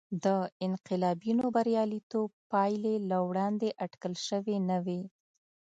د 0.25 0.27
انقلابینو 0.67 1.43
بریالیتوب 1.55 2.29
پایلې 2.51 2.95
له 3.09 3.17
وړاندې 3.29 3.67
اټکل 3.83 4.13
شوې 4.27 4.57
نه 4.69 4.77
وې. 4.85 5.01